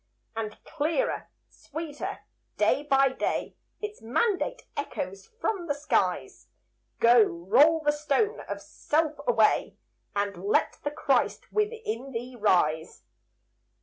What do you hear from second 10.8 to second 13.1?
the Christ within thee rise."